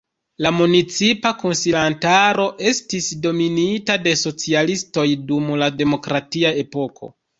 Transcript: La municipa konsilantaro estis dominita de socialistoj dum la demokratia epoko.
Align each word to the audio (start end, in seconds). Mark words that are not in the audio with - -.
La 0.43 0.51
municipa 0.59 1.31
konsilantaro 1.41 2.47
estis 2.71 3.09
dominita 3.27 3.99
de 4.07 4.15
socialistoj 4.25 5.07
dum 5.33 5.53
la 5.65 5.69
demokratia 5.83 6.57
epoko. 6.65 7.13